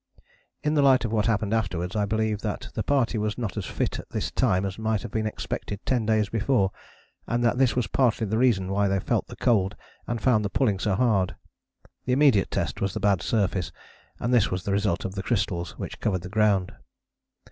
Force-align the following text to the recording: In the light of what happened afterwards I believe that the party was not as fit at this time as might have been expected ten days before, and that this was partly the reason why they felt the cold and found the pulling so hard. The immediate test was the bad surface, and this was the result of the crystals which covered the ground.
In 0.63 0.73
the 0.73 0.81
light 0.81 1.05
of 1.05 1.11
what 1.11 1.27
happened 1.27 1.53
afterwards 1.53 1.95
I 1.95 2.05
believe 2.05 2.41
that 2.41 2.69
the 2.73 2.81
party 2.81 3.19
was 3.19 3.37
not 3.37 3.55
as 3.55 3.67
fit 3.67 3.99
at 3.99 4.09
this 4.09 4.31
time 4.31 4.65
as 4.65 4.79
might 4.79 5.03
have 5.03 5.11
been 5.11 5.27
expected 5.27 5.79
ten 5.85 6.07
days 6.07 6.27
before, 6.27 6.71
and 7.27 7.43
that 7.43 7.59
this 7.59 7.75
was 7.75 7.85
partly 7.85 8.25
the 8.25 8.39
reason 8.39 8.71
why 8.71 8.87
they 8.87 8.99
felt 8.99 9.27
the 9.27 9.35
cold 9.35 9.75
and 10.07 10.19
found 10.19 10.43
the 10.43 10.49
pulling 10.49 10.79
so 10.79 10.95
hard. 10.95 11.35
The 12.05 12.13
immediate 12.13 12.49
test 12.49 12.81
was 12.81 12.95
the 12.95 12.99
bad 12.99 13.21
surface, 13.21 13.71
and 14.19 14.33
this 14.33 14.49
was 14.49 14.63
the 14.63 14.71
result 14.71 15.05
of 15.05 15.13
the 15.13 15.21
crystals 15.21 15.77
which 15.77 15.99
covered 15.99 16.23
the 16.23 16.29
ground. 16.29 16.71